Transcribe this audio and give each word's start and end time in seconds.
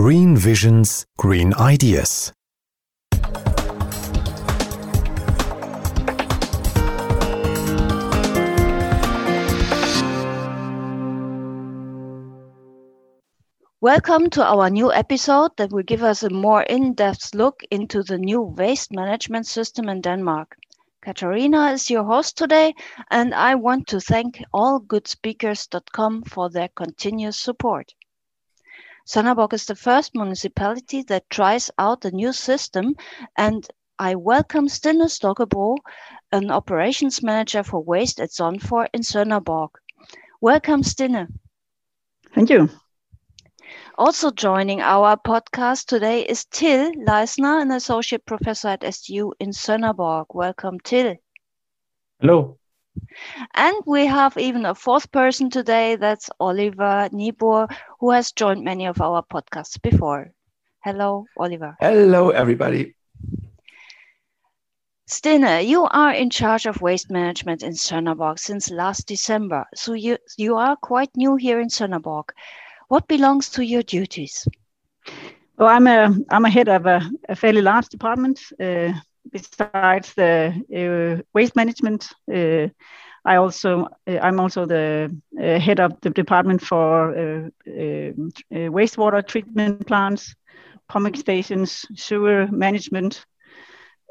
Green 0.00 0.36
Visions, 0.36 1.06
Green 1.16 1.52
Ideas. 1.54 2.32
Welcome 13.80 14.30
to 14.30 14.44
our 14.44 14.70
new 14.70 14.92
episode 14.92 15.56
that 15.56 15.72
will 15.72 15.82
give 15.82 16.04
us 16.04 16.22
a 16.22 16.30
more 16.30 16.62
in 16.62 16.94
depth 16.94 17.34
look 17.34 17.64
into 17.72 18.04
the 18.04 18.18
new 18.18 18.40
waste 18.40 18.92
management 18.92 19.48
system 19.48 19.88
in 19.88 20.00
Denmark. 20.00 20.54
Katarina 21.02 21.72
is 21.72 21.90
your 21.90 22.04
host 22.04 22.38
today, 22.38 22.72
and 23.10 23.34
I 23.34 23.56
want 23.56 23.88
to 23.88 23.98
thank 23.98 24.44
allgoodspeakers.com 24.54 26.22
for 26.22 26.50
their 26.50 26.68
continuous 26.68 27.36
support. 27.36 27.94
Sønderborg 29.08 29.54
is 29.54 29.64
the 29.64 29.74
first 29.74 30.14
municipality 30.14 31.02
that 31.04 31.30
tries 31.30 31.70
out 31.78 32.02
the 32.02 32.10
new 32.10 32.30
system, 32.30 32.94
and 33.38 33.66
I 33.98 34.14
welcome 34.16 34.68
Stine 34.68 35.08
Stokkebro, 35.08 35.78
an 36.30 36.50
operations 36.50 37.22
manager 37.22 37.62
for 37.62 37.82
waste 37.82 38.20
at 38.20 38.32
Sonfor 38.32 38.86
in 38.92 39.00
Sønderborg. 39.02 39.70
Welcome, 40.42 40.82
Stine. 40.82 41.26
Thank 42.34 42.50
you. 42.50 42.68
Also 43.96 44.30
joining 44.30 44.82
our 44.82 45.16
podcast 45.16 45.86
today 45.86 46.20
is 46.28 46.44
Till 46.44 46.92
Leisner, 46.92 47.62
an 47.62 47.70
associate 47.70 48.26
professor 48.26 48.68
at 48.68 48.82
SDU 48.82 49.32
in 49.40 49.52
Sønderborg. 49.52 50.26
Welcome, 50.34 50.80
Till. 50.80 51.16
Hello. 52.20 52.58
And 53.54 53.76
we 53.86 54.06
have 54.06 54.36
even 54.36 54.66
a 54.66 54.74
fourth 54.74 55.10
person 55.12 55.50
today. 55.50 55.96
That's 55.96 56.30
Oliver 56.40 57.08
Niebuhr, 57.12 57.68
who 58.00 58.10
has 58.10 58.32
joined 58.32 58.64
many 58.64 58.86
of 58.86 59.00
our 59.00 59.22
podcasts 59.22 59.80
before. 59.80 60.32
Hello, 60.84 61.26
Oliver. 61.36 61.76
Hello, 61.80 62.30
everybody. 62.30 62.94
Stine, 65.06 65.66
you 65.66 65.84
are 65.90 66.12
in 66.12 66.28
charge 66.30 66.66
of 66.66 66.82
waste 66.82 67.10
management 67.10 67.62
in 67.62 67.72
Sønderborg 67.72 68.38
since 68.38 68.70
last 68.70 69.08
December. 69.08 69.64
So 69.74 69.94
you, 69.94 70.18
you 70.36 70.56
are 70.56 70.76
quite 70.76 71.10
new 71.16 71.36
here 71.36 71.60
in 71.60 71.68
Sønderborg. 71.68 72.24
What 72.88 73.08
belongs 73.08 73.50
to 73.50 73.64
your 73.64 73.82
duties? 73.82 74.46
Well, 75.58 75.68
I'm 75.68 75.86
a 75.86 76.14
I'm 76.30 76.44
a 76.44 76.50
head 76.50 76.68
of 76.68 76.86
a, 76.86 77.00
a 77.28 77.34
fairly 77.34 77.62
large 77.62 77.88
department. 77.88 78.40
Uh, 78.60 78.92
besides 79.32 80.14
the 80.14 80.52
uh, 80.74 81.22
waste 81.34 81.56
management, 81.56 82.08
uh, 82.32 82.68
I 83.24 83.36
also 83.36 83.88
uh, 84.06 84.18
I'm 84.22 84.40
also 84.40 84.66
the 84.66 85.14
head 85.38 85.80
of 85.80 86.00
the 86.00 86.10
department 86.10 86.62
for 86.62 87.50
wastewater 88.50 89.26
treatment 89.26 89.86
plants, 89.86 90.34
pumping 90.88 91.14
stations, 91.14 91.84
sewer 91.94 92.46
management, 92.50 93.24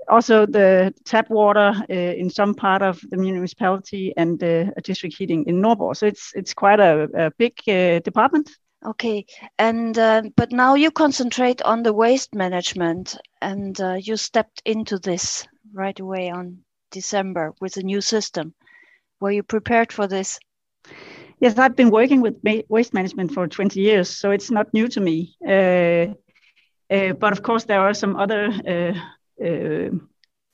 also 0.09 0.45
the 0.45 0.93
tap 1.05 1.29
water 1.29 1.73
in 1.89 2.29
some 2.29 2.53
part 2.53 2.81
of 2.81 2.99
the 3.09 3.17
municipality 3.17 4.13
and 4.17 4.39
district 4.83 5.15
heating 5.17 5.45
in 5.47 5.61
Nordborg. 5.61 5.95
So 5.95 6.05
it's 6.05 6.31
it's 6.35 6.53
quite 6.53 6.79
a, 6.79 7.09
a 7.13 7.31
big 7.37 7.55
department. 8.03 8.49
Okay, 8.85 9.25
and 9.57 9.97
uh, 9.97 10.21
but 10.35 10.51
now 10.51 10.75
you 10.75 10.91
concentrate 10.91 11.61
on 11.63 11.81
the 11.81 11.93
waste 11.93 12.35
management, 12.35 13.17
and 13.41 13.79
uh, 13.81 13.95
you 13.99 14.17
stepped 14.17 14.61
into 14.65 14.99
this 14.99 15.47
right 15.73 15.99
away 15.99 16.29
on 16.29 16.59
December 16.91 17.53
with 17.59 17.77
a 17.77 17.83
new 17.83 18.01
system. 18.01 18.53
Were 19.19 19.31
you 19.31 19.41
prepared 19.43 19.91
for 19.91 20.07
this? 20.07 20.39
Yes, 21.39 21.57
I've 21.57 21.75
been 21.75 21.89
working 21.89 22.21
with 22.21 22.35
waste 22.69 22.93
management 22.93 23.31
for 23.31 23.47
20 23.47 23.79
years, 23.79 24.09
so 24.09 24.31
it's 24.31 24.51
not 24.51 24.73
new 24.73 24.87
to 24.89 24.99
me. 24.99 25.35
Uh, 25.45 26.13
uh 26.93 27.13
but 27.13 27.33
of 27.33 27.41
course, 27.41 27.65
there 27.65 27.81
are 27.81 27.93
some 27.93 28.15
other 28.15 28.45
uh, 28.67 28.93
uh, 29.43 29.89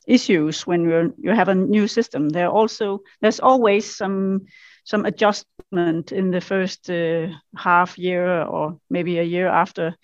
issues 0.08 0.68
when 0.68 0.84
you 0.84 1.14
you 1.18 1.36
have 1.36 1.50
a 1.50 1.56
new 1.56 1.88
system. 1.88 2.30
There 2.30 2.50
also 2.50 3.02
there's 3.22 3.40
always 3.40 3.96
some 3.96 4.46
some 4.84 5.06
adjustment 5.06 6.12
in 6.12 6.32
the 6.32 6.42
first 6.42 6.90
uh, 6.90 7.28
half 7.56 7.98
year 7.98 8.44
or 8.44 8.80
maybe 8.90 9.20
a 9.20 9.24
year 9.24 9.48
after 9.48 9.96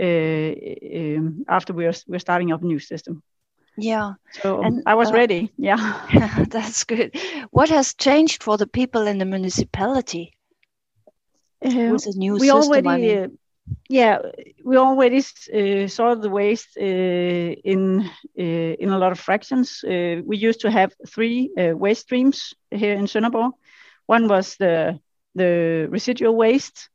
uh, 0.00 0.52
um, 1.16 1.44
after 1.48 1.72
we're 1.72 1.94
we're 2.06 2.20
starting 2.20 2.52
up 2.52 2.62
a 2.62 2.66
new 2.66 2.78
system. 2.78 3.22
Yeah. 3.76 4.14
So 4.42 4.60
and, 4.62 4.82
I 4.86 4.94
was 4.94 5.10
uh, 5.10 5.14
ready. 5.14 5.52
Yeah. 5.56 6.44
that's 6.50 6.84
good. 6.84 7.16
What 7.50 7.68
has 7.68 7.94
changed 7.94 8.42
for 8.42 8.56
the 8.56 8.66
people 8.66 9.06
in 9.06 9.18
the 9.18 9.24
municipality 9.24 10.36
uh, 11.64 11.90
with 11.92 12.04
the 12.04 12.14
new 12.16 12.34
we 12.34 12.48
system? 12.48 12.56
Already, 12.56 12.88
I 12.88 12.96
mean? 12.96 13.38
Uh, 13.68 13.74
yeah, 13.88 14.18
we 14.64 14.76
already 14.76 15.18
uh, 15.18 15.86
saw 15.88 16.14
the 16.14 16.30
waste 16.30 16.76
uh, 16.80 16.82
in 17.64 18.00
uh, 18.38 18.74
in 18.82 18.90
a 18.90 18.98
lot 18.98 19.12
of 19.12 19.18
fractions. 19.20 19.84
Uh, 19.84 20.20
we 20.26 20.36
used 20.36 20.60
to 20.60 20.70
have 20.70 20.92
three 21.08 21.50
uh, 21.58 21.76
waste 21.76 22.02
streams 22.02 22.54
here 22.70 22.94
in 22.94 23.06
Sønderborg. 23.06 23.52
One 24.06 24.28
was 24.28 24.56
the 24.56 24.98
the 25.34 25.86
residual 25.90 26.36
waste, 26.36 26.88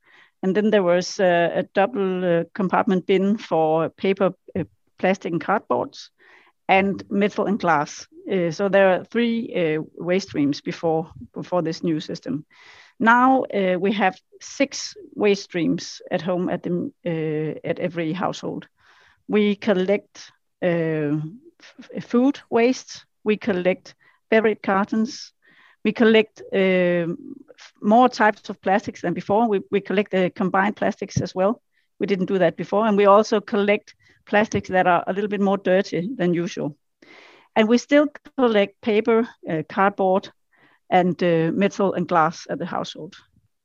and 0.43 0.55
then 0.55 0.69
there 0.71 0.83
was 0.83 1.19
a, 1.19 1.51
a 1.55 1.63
double 1.73 2.23
uh, 2.23 2.43
compartment 2.53 3.05
bin 3.05 3.37
for 3.37 3.89
paper, 3.89 4.31
uh, 4.59 4.63
plastic, 4.99 5.31
and 5.31 5.41
cardboards, 5.43 6.09
and 6.67 7.03
metal 7.09 7.45
and 7.45 7.59
glass. 7.59 8.07
Uh, 8.31 8.51
so 8.51 8.69
there 8.69 8.89
are 8.89 9.03
three 9.05 9.53
uh, 9.55 9.81
waste 9.97 10.29
streams 10.29 10.61
before 10.61 11.11
before 11.33 11.61
this 11.61 11.83
new 11.83 11.99
system. 11.99 12.45
Now 12.99 13.43
uh, 13.43 13.77
we 13.79 13.91
have 13.93 14.15
six 14.41 14.95
waste 15.15 15.43
streams 15.43 16.01
at 16.11 16.21
home 16.21 16.49
at 16.49 16.63
the 16.63 16.91
uh, 17.05 17.67
at 17.69 17.79
every 17.79 18.13
household. 18.13 18.67
We 19.27 19.55
collect 19.55 20.31
food 22.01 22.39
waste. 22.49 23.05
We 23.23 23.37
collect 23.37 23.95
beverage 24.29 24.61
cartons 24.63 25.33
we 25.85 25.91
collect 25.93 26.41
uh, 26.53 27.07
more 27.81 28.09
types 28.09 28.43
of 28.43 28.53
plastics 28.55 28.95
than 28.95 29.07
before. 29.07 29.41
We, 29.43 29.53
we 29.65 29.75
collect 29.75 30.05
the 30.05 30.25
combined 30.29 30.75
plastics 30.75 31.19
as 31.19 31.33
well. 31.33 31.61
We 31.99 32.05
didn't 32.07 32.25
do 32.27 32.37
that 32.39 32.55
before. 32.55 32.85
And 32.87 32.97
we 32.97 33.05
also 33.05 33.39
collect 33.39 33.93
plastics 34.25 34.69
that 34.69 34.87
are 34.87 35.03
a 35.07 35.13
little 35.13 35.29
bit 35.29 35.41
more 35.41 35.57
dirty 35.57 36.09
than 36.17 36.33
usual. 36.33 36.75
And 37.55 37.67
we 37.67 37.77
still 37.77 38.07
collect 38.17 38.69
paper, 38.81 39.27
uh, 39.49 39.63
cardboard, 39.69 40.29
and 40.89 41.21
uh, 41.23 41.51
metal 41.53 41.93
and 41.93 42.07
glass 42.07 42.47
at 42.49 42.59
the 42.59 42.65
household. 42.65 43.15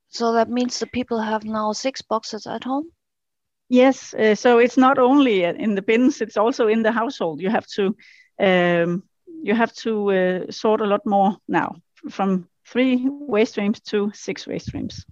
So 0.09 0.33
that 0.33 0.49
means 0.49 0.79
the 0.79 0.87
people 0.87 1.19
have 1.19 1.43
now 1.43 1.71
six 1.73 2.01
boxes 2.01 2.47
at 2.47 2.63
home? 2.63 2.91
Yes. 3.69 4.13
Uh, 4.13 4.35
so 4.35 4.57
it's 4.57 4.77
not 4.77 4.97
only 4.97 5.43
in 5.43 5.75
the 5.75 5.81
bins, 5.81 6.21
it's 6.21 6.37
also 6.37 6.67
in 6.67 6.81
the 6.83 6.91
household. 6.91 7.41
You 7.41 7.49
have 7.49 7.67
to. 7.75 7.95
Um, 8.39 9.03
you 9.41 9.55
have 9.55 9.73
to 9.73 10.11
uh, 10.11 10.51
sort 10.51 10.81
a 10.81 10.85
lot 10.85 11.05
more 11.05 11.37
now 11.47 11.75
from 12.09 12.47
three 12.65 13.07
waste 13.07 13.53
streams 13.53 13.79
to 13.81 14.11
six 14.13 14.47
waste 14.47 14.67
streams. 14.67 15.05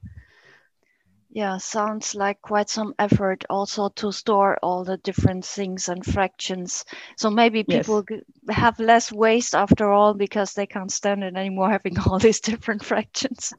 Yeah, 1.30 1.58
sounds 1.58 2.16
like 2.16 2.42
quite 2.42 2.70
some 2.70 2.94
effort 2.98 3.44
also 3.50 3.90
to 3.90 4.12
store 4.12 4.58
all 4.64 4.84
the 4.84 4.98
different 4.98 5.46
things 5.46 5.90
and 5.90 6.06
fractions. 6.06 6.86
So 7.18 7.30
maybe 7.30 7.64
people 7.64 8.04
yes. 8.10 8.22
have 8.50 8.80
less 8.80 9.12
waste 9.12 9.54
after 9.54 9.92
all 9.92 10.14
because 10.14 10.54
they 10.54 10.66
can't 10.66 10.92
stand 10.92 11.24
it 11.24 11.36
anymore 11.36 11.70
having 11.78 12.00
all 12.00 12.18
these 12.18 12.40
different 12.40 12.84
fractions. 12.84 13.54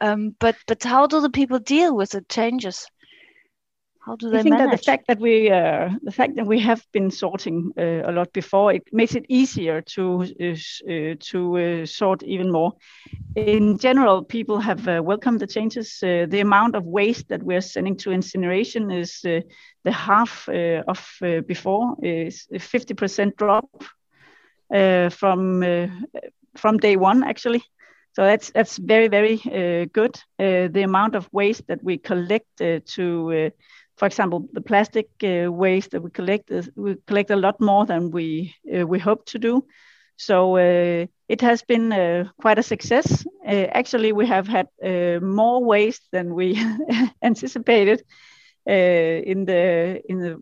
Um, 0.00 0.34
but 0.40 0.56
but 0.66 0.82
how 0.82 1.06
do 1.06 1.20
the 1.20 1.30
people 1.30 1.58
deal 1.58 1.94
with 1.94 2.10
the 2.10 2.22
changes? 2.22 2.86
How 4.00 4.16
do 4.16 4.30
they 4.30 4.38
I 4.38 4.42
think 4.42 4.58
manage? 4.58 4.70
that 4.70 4.78
the 4.78 4.90
fact 4.90 5.06
that 5.08 5.20
we 5.20 5.50
uh, 5.50 5.90
the 6.02 6.12
fact 6.12 6.36
that 6.36 6.46
we 6.46 6.58
have 6.60 6.82
been 6.92 7.10
sorting 7.10 7.72
uh, 7.78 8.10
a 8.10 8.12
lot 8.12 8.32
before 8.32 8.72
it 8.72 8.82
makes 8.92 9.14
it 9.14 9.26
easier 9.28 9.82
to 9.82 10.22
uh, 10.40 11.14
to 11.30 11.58
uh, 11.58 11.86
sort 11.86 12.22
even 12.22 12.50
more. 12.50 12.72
In 13.36 13.76
general, 13.78 14.24
people 14.24 14.58
have 14.58 14.88
uh, 14.88 15.02
welcomed 15.04 15.40
the 15.40 15.46
changes. 15.46 16.02
Uh, 16.02 16.26
the 16.28 16.40
amount 16.40 16.76
of 16.76 16.84
waste 16.84 17.28
that 17.28 17.42
we're 17.42 17.60
sending 17.60 17.96
to 17.98 18.12
incineration 18.12 18.90
is 18.90 19.20
the 19.22 19.92
half 19.92 20.48
of 20.88 21.18
before 21.46 21.96
is 22.02 22.46
a 22.52 22.58
50% 22.58 23.36
drop 23.36 23.68
from 25.12 25.62
from 26.56 26.78
day 26.78 26.96
one 26.96 27.22
actually. 27.24 27.62
So 28.16 28.22
that's 28.22 28.50
that's 28.50 28.78
very 28.78 29.08
very 29.08 29.36
good. 29.92 30.18
the 30.38 30.82
amount 30.84 31.14
of 31.14 31.28
waste 31.32 31.66
that 31.68 31.82
we 31.82 31.98
collect 31.98 32.46
to 32.58 33.50
for 34.00 34.06
example, 34.06 34.48
the 34.52 34.62
plastic 34.62 35.08
uh, 35.24 35.52
waste 35.52 35.92
that 35.92 36.02
we 36.02 36.10
collect 36.10 36.50
is, 36.50 36.70
we 36.76 36.96
collect 37.06 37.30
a 37.30 37.36
lot 37.36 37.60
more 37.60 37.86
than 37.86 38.10
we 38.10 38.54
uh, 38.74 38.86
we 38.86 38.98
hope 38.98 39.26
to 39.26 39.38
do. 39.38 39.62
So 40.16 40.56
uh, 40.56 41.06
it 41.28 41.42
has 41.42 41.62
been 41.62 41.92
uh, 41.92 42.24
quite 42.40 42.58
a 42.58 42.62
success. 42.62 43.26
Uh, 43.46 43.66
actually, 43.80 44.12
we 44.12 44.26
have 44.26 44.48
had 44.48 44.66
uh, 44.84 45.20
more 45.20 45.64
waste 45.64 46.02
than 46.12 46.34
we 46.34 46.58
anticipated 47.22 48.02
in 48.66 49.44
the 49.46 50.02
in 50.08 50.18
the 50.18 50.36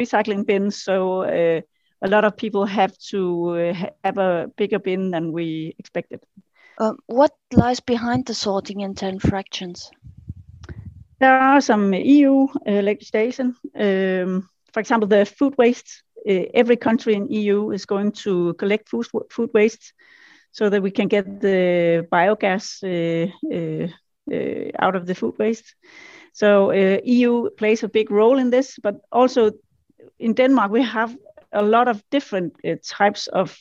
recycling 0.00 0.46
bins. 0.46 0.82
So 0.82 1.24
a 1.24 2.08
lot 2.08 2.24
of 2.24 2.36
people 2.36 2.66
have 2.66 2.96
to 3.10 3.74
have 4.04 4.18
a 4.18 4.48
bigger 4.56 4.78
bin 4.78 5.10
than 5.10 5.32
we 5.32 5.74
expected. 5.78 6.20
Um, 6.78 6.98
what 7.06 7.32
lies 7.52 7.80
behind 7.80 8.26
the 8.26 8.34
sorting 8.34 8.80
in 8.80 8.94
10 8.94 9.18
fractions? 9.18 9.90
There 11.20 11.38
are 11.38 11.60
some 11.60 11.92
EU 11.92 12.46
uh, 12.66 12.82
legislation. 12.82 13.54
Um, 13.74 14.48
for 14.72 14.80
example, 14.80 15.06
the 15.06 15.26
food 15.26 15.54
waste. 15.58 16.02
Uh, 16.28 16.44
every 16.54 16.76
country 16.76 17.14
in 17.14 17.26
EU 17.30 17.70
is 17.70 17.86
going 17.86 18.12
to 18.12 18.54
collect 18.54 18.88
food, 18.88 19.06
food 19.30 19.50
waste 19.52 19.92
so 20.52 20.70
that 20.70 20.82
we 20.82 20.90
can 20.90 21.08
get 21.08 21.40
the 21.40 22.06
biogas 22.10 22.82
uh, 22.82 23.30
uh, 23.54 23.88
uh, 24.34 24.70
out 24.78 24.96
of 24.96 25.06
the 25.06 25.14
food 25.14 25.34
waste. 25.38 25.74
So 26.32 26.72
EU 26.72 27.50
plays 27.50 27.82
a 27.82 27.88
big 27.88 28.10
role 28.10 28.38
in 28.38 28.50
this, 28.50 28.78
but 28.82 28.96
also 29.12 29.52
in 30.18 30.34
Denmark 30.34 30.70
we 30.70 30.82
have 30.82 31.16
a 31.52 31.62
lot 31.62 31.88
of 31.88 32.02
different 32.10 32.54
types 32.82 33.26
of 33.26 33.58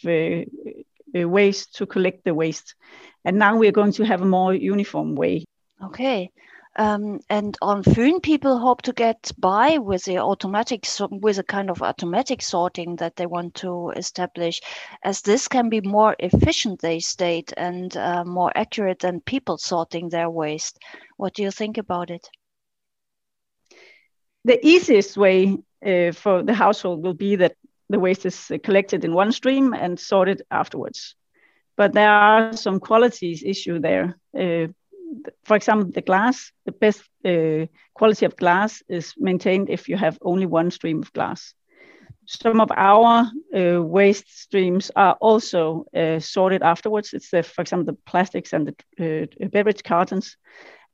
ways 1.14 1.68
to 1.68 1.86
collect 1.86 2.24
the 2.24 2.34
waste, 2.34 2.76
and 3.26 3.38
now 3.38 3.58
we're 3.58 3.72
going 3.72 3.94
to 3.94 4.06
have 4.06 4.22
a 4.22 4.26
more 4.26 4.54
uniform 4.54 5.16
way. 5.16 5.44
Okay. 5.84 6.32
Um, 6.80 7.20
and 7.30 7.58
on 7.62 7.84
Fyn, 7.84 8.24
people 8.24 8.58
hope 8.58 8.84
to 8.84 8.94
get 8.94 9.34
by 9.38 9.80
with 9.80 10.06
the 10.06 10.20
automatic, 10.20 10.88
with 11.12 11.38
a 11.38 11.44
kind 11.44 11.70
of 11.70 11.82
automatic 11.82 12.42
sorting 12.42 12.96
that 12.96 13.18
they 13.18 13.26
want 13.26 13.56
to 13.56 13.90
establish, 13.98 14.62
as 15.04 15.22
this 15.22 15.50
can 15.50 15.68
be 15.68 15.82
more 15.82 16.16
efficient, 16.20 16.80
they 16.80 17.02
state, 17.02 17.52
and 17.58 17.98
uh, 17.98 18.24
more 18.24 18.54
accurate 18.56 19.00
than 19.00 19.20
people 19.20 19.58
sorting 19.58 20.08
their 20.08 20.30
waste. 20.30 20.80
What 21.18 21.34
do 21.34 21.44
you 21.44 21.52
think 21.52 21.78
about 21.78 22.12
it? 22.12 22.30
The 24.46 24.66
easiest 24.66 25.18
way 25.18 25.58
uh, 25.86 26.14
for 26.14 26.44
the 26.44 26.54
household 26.54 27.04
will 27.04 27.14
be 27.14 27.36
that 27.36 27.58
the 27.90 28.00
waste 28.00 28.26
is 28.26 28.54
collected 28.64 29.04
in 29.04 29.14
one 29.14 29.34
stream 29.34 29.74
and 29.74 30.00
sorted 30.00 30.44
afterwards. 30.50 31.16
But 31.76 31.92
there 31.92 32.10
are 32.10 32.56
some 32.56 32.80
qualities 32.80 33.44
issue 33.46 33.80
there. 33.80 34.18
Uh, 34.34 34.68
for 35.44 35.56
example, 35.56 35.92
the 35.92 36.02
glass, 36.02 36.52
the 36.66 36.72
best 36.72 37.02
uh, 37.26 37.66
quality 37.94 38.26
of 38.26 38.36
glass 38.36 38.84
is 38.88 39.14
maintained 39.18 39.70
if 39.70 39.90
you 39.90 39.98
have 39.98 40.18
only 40.22 40.46
one 40.46 40.72
stream 40.72 41.02
of 41.02 41.14
glass. 41.14 41.54
Some 42.26 42.62
of 42.62 42.72
our 42.76 43.32
uh, 43.56 43.82
waste 43.82 44.40
streams 44.42 44.92
are 44.96 45.18
also 45.20 45.86
uh, 45.96 46.20
sorted 46.20 46.62
afterwards. 46.62 47.14
It's, 47.14 47.32
the, 47.32 47.42
for 47.42 47.62
example, 47.62 47.94
the 47.94 48.12
plastics 48.12 48.54
and 48.54 48.68
the 48.68 49.28
uh, 49.42 49.48
beverage 49.48 49.84
cartons. 49.84 50.38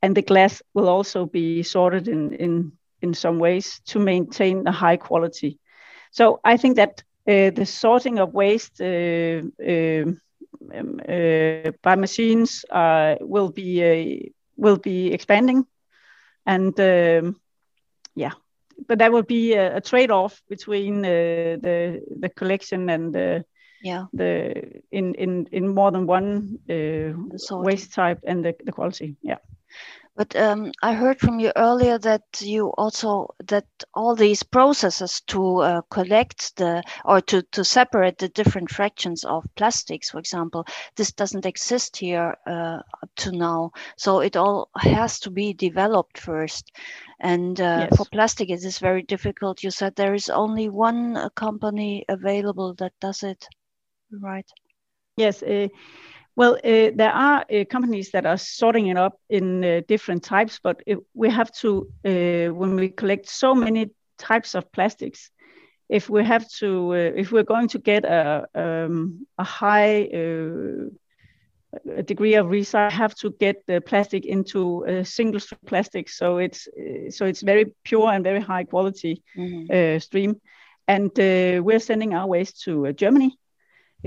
And 0.02 0.14
the 0.14 0.22
glass 0.22 0.62
will 0.74 0.88
also 0.88 1.26
be 1.26 1.62
sorted 1.62 2.08
in, 2.08 2.32
in, 2.32 2.72
in 3.02 3.14
some 3.14 3.38
ways 3.38 3.80
to 3.86 3.98
maintain 3.98 4.66
a 4.66 4.72
high 4.72 4.96
quality. 4.96 5.58
So 6.10 6.40
I 6.44 6.56
think 6.56 6.76
that 6.76 7.02
uh, 7.28 7.50
the 7.50 7.66
sorting 7.66 8.18
of 8.18 8.32
waste 8.32 8.80
um, 10.74 11.00
uh, 11.08 11.70
by 11.82 11.94
machines 11.94 12.64
uh, 12.70 13.16
will 13.20 13.50
be 13.50 13.82
uh, 13.82 14.30
will 14.56 14.76
be 14.76 15.12
expanding, 15.12 15.66
and 16.46 16.78
um, 16.80 17.40
yeah, 18.14 18.32
but 18.86 18.98
that 18.98 19.12
will 19.12 19.22
be 19.22 19.54
a, 19.54 19.76
a 19.76 19.80
trade-off 19.80 20.42
between 20.48 21.02
the 21.02 21.58
the 22.20 22.28
collection 22.28 22.88
and 22.90 23.14
the 23.14 23.44
yeah. 23.82 24.06
the 24.12 24.82
in 24.90 25.14
in 25.14 25.46
in 25.52 25.68
more 25.68 25.90
than 25.90 26.06
one 26.06 26.58
waste 27.50 27.92
type 27.92 28.20
and 28.26 28.44
the, 28.44 28.54
the 28.64 28.72
quality. 28.72 29.16
Yeah 29.22 29.38
but 30.16 30.34
um, 30.34 30.72
I 30.82 30.94
heard 30.94 31.20
from 31.20 31.38
you 31.40 31.52
earlier 31.56 31.98
that 31.98 32.22
you 32.40 32.68
also 32.78 33.28
that 33.48 33.66
all 33.94 34.16
these 34.16 34.42
processes 34.42 35.20
to 35.26 35.58
uh, 35.58 35.80
collect 35.90 36.56
the 36.56 36.82
or 37.04 37.20
to 37.22 37.42
to 37.52 37.64
separate 37.64 38.18
the 38.18 38.28
different 38.28 38.70
fractions 38.70 39.24
of 39.24 39.44
plastics, 39.56 40.10
for 40.10 40.18
example, 40.18 40.64
this 40.96 41.12
doesn't 41.12 41.44
exist 41.44 41.98
here 41.98 42.34
uh, 42.46 42.80
up 43.02 43.10
to 43.16 43.32
now. 43.32 43.72
So 43.96 44.20
it 44.20 44.36
all 44.36 44.70
has 44.76 45.20
to 45.20 45.30
be 45.30 45.52
developed 45.52 46.18
first. 46.18 46.72
And 47.20 47.60
uh, 47.60 47.88
yes. 47.90 47.96
for 47.96 48.06
plastic, 48.06 48.50
it 48.50 48.64
is 48.64 48.78
very 48.78 49.02
difficult. 49.02 49.62
You 49.62 49.70
said 49.70 49.94
there 49.94 50.14
is 50.14 50.30
only 50.30 50.68
one 50.70 51.16
uh, 51.16 51.28
company 51.30 52.04
available 52.08 52.74
that 52.74 52.92
does 53.00 53.22
it, 53.22 53.46
right? 54.10 54.50
Yes. 55.16 55.42
Well, 56.36 56.56
uh, 56.56 56.90
there 56.94 57.12
are 57.12 57.46
uh, 57.50 57.64
companies 57.64 58.10
that 58.10 58.26
are 58.26 58.36
sorting 58.36 58.88
it 58.88 58.98
up 58.98 59.18
in 59.30 59.64
uh, 59.64 59.80
different 59.88 60.22
types, 60.22 60.60
but 60.62 60.82
it, 60.86 60.98
we 61.14 61.30
have 61.30 61.50
to, 61.62 61.88
uh, 62.04 62.52
when 62.52 62.76
we 62.76 62.90
collect 62.90 63.26
so 63.26 63.54
many 63.54 63.90
types 64.18 64.54
of 64.54 64.70
plastics, 64.70 65.30
if 65.88 66.10
we 66.10 66.22
have 66.24 66.46
to, 66.58 66.92
uh, 66.92 67.12
if 67.16 67.32
we're 67.32 67.42
going 67.42 67.68
to 67.68 67.78
get 67.78 68.04
a, 68.04 68.46
um, 68.54 69.26
a 69.38 69.44
high 69.44 70.02
uh, 70.02 70.90
degree 72.04 72.34
of 72.34 72.48
recycle, 72.48 72.92
have 72.92 73.14
to 73.14 73.30
get 73.40 73.64
the 73.66 73.80
plastic 73.80 74.26
into 74.26 74.84
a 74.84 75.06
single 75.06 75.40
stream 75.40 75.60
plastic, 75.64 76.08
so 76.08 76.36
it's 76.38 76.68
so 77.10 77.26
it's 77.26 77.42
very 77.42 77.74
pure 77.84 78.10
and 78.10 78.24
very 78.24 78.40
high 78.40 78.64
quality 78.64 79.22
mm-hmm. 79.36 79.98
stream. 79.98 80.40
And 80.88 81.10
we're 81.16 81.80
sending 81.80 82.14
our 82.14 82.26
waste 82.26 82.62
to 82.62 82.92
Germany 82.94 83.36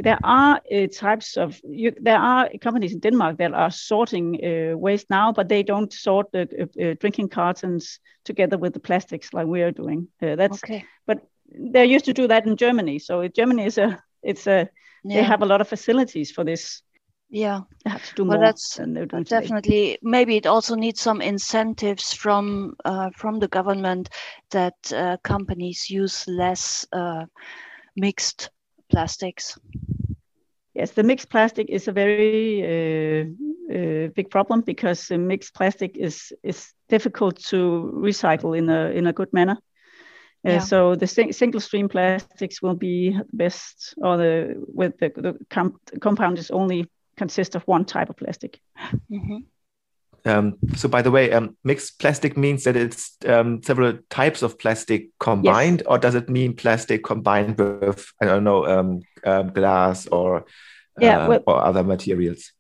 there 0.01 0.19
are 0.23 0.61
uh, 0.71 0.87
types 0.87 1.37
of 1.37 1.59
you, 1.63 1.93
there 2.01 2.19
are 2.19 2.49
companies 2.61 2.93
in 2.93 2.99
Denmark 2.99 3.37
that 3.37 3.53
are 3.53 3.71
sorting 3.71 4.39
uh, 4.43 4.77
waste 4.77 5.09
now, 5.09 5.31
but 5.31 5.49
they 5.49 5.63
don't 5.63 5.93
sort 5.93 6.31
the 6.31 6.41
uh, 6.41 6.83
uh 6.83 6.95
drinking 6.99 7.29
cartons 7.29 7.99
together 8.23 8.57
with 8.57 8.73
the 8.73 8.79
plastics 8.79 9.33
like 9.33 9.47
we 9.47 9.61
are 9.61 9.71
doing. 9.71 10.07
Uh, 10.21 10.35
that's 10.35 10.63
okay. 10.63 10.85
but 11.05 11.19
they're 11.71 11.95
used 11.95 12.05
to 12.05 12.13
do 12.13 12.27
that 12.27 12.45
in 12.45 12.55
Germany. 12.55 12.99
So 12.99 13.27
Germany 13.27 13.65
is 13.65 13.77
a 13.77 14.01
it's 14.23 14.47
a 14.47 14.69
yeah. 15.03 15.15
they 15.15 15.23
have 15.23 15.41
a 15.41 15.45
lot 15.45 15.61
of 15.61 15.67
facilities 15.67 16.31
for 16.31 16.43
this. 16.43 16.81
Yeah, 17.31 17.61
they 17.83 17.91
have 17.91 18.05
to 18.05 18.15
do 18.15 18.23
well, 18.25 18.37
more. 18.37 18.45
That's 18.47 18.75
definitely 19.29 19.61
today. 19.61 19.97
maybe 20.01 20.35
it 20.35 20.47
also 20.47 20.75
needs 20.75 21.01
some 21.01 21.21
incentives 21.21 22.13
from 22.13 22.75
uh, 22.85 23.09
from 23.15 23.39
the 23.39 23.47
government 23.47 24.09
that 24.49 25.19
companies 25.23 25.89
use 25.89 26.27
less 26.27 26.87
mixed 27.95 28.49
plastics? 28.89 29.57
Yes, 30.73 30.91
the 30.91 31.03
mixed 31.03 31.29
plastic 31.29 31.69
is 31.69 31.87
a 31.87 31.91
very 31.91 32.63
uh, 32.63 33.25
uh, 33.73 34.07
big 34.15 34.29
problem 34.29 34.61
because 34.61 35.07
the 35.07 35.17
mixed 35.17 35.53
plastic 35.53 35.97
is 35.97 36.33
is 36.43 36.73
difficult 36.89 37.37
to 37.49 37.91
recycle 37.95 38.57
in 38.57 38.69
a 38.69 38.91
in 38.91 39.07
a 39.07 39.13
good 39.13 39.33
manner. 39.33 39.57
Uh, 40.47 40.51
yeah. 40.51 40.59
So 40.59 40.95
the 40.95 41.07
single 41.07 41.59
stream 41.59 41.89
plastics 41.89 42.61
will 42.61 42.75
be 42.75 43.19
best, 43.33 43.93
or 43.97 44.17
the 44.17 44.55
with 44.75 44.97
the 44.99 45.11
the 45.15 45.33
com 45.49 45.79
compound 45.99 46.37
is 46.37 46.51
only 46.51 46.85
consist 47.17 47.55
of 47.55 47.63
one 47.67 47.85
type 47.85 48.09
of 48.09 48.15
plastic. 48.15 48.61
Mm 49.09 49.21
-hmm. 49.21 49.43
Um, 50.25 50.57
so, 50.75 50.89
by 50.89 51.01
the 51.01 51.11
way, 51.11 51.31
um, 51.31 51.55
mixed 51.63 51.99
plastic 51.99 52.37
means 52.37 52.63
that 52.63 52.75
it's 52.75 53.17
um, 53.25 53.61
several 53.63 53.99
types 54.09 54.41
of 54.41 54.59
plastic 54.59 55.07
combined, 55.19 55.79
yes. 55.79 55.87
or 55.87 55.97
does 55.97 56.15
it 56.15 56.29
mean 56.29 56.55
plastic 56.55 57.03
combined 57.03 57.57
with 57.57 58.11
I 58.21 58.25
don't 58.25 58.43
know 58.43 58.65
um, 58.65 59.01
um, 59.25 59.49
glass 59.53 60.07
or 60.07 60.45
yeah, 60.99 61.25
uh, 61.25 61.29
well, 61.29 61.43
or 61.47 61.63
other 61.63 61.83
materials? 61.83 62.51